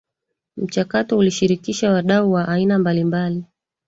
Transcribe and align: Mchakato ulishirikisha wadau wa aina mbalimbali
Mchakato 0.57 1.17
ulishirikisha 1.17 1.91
wadau 1.91 2.31
wa 2.31 2.47
aina 2.47 2.79
mbalimbali 2.79 3.43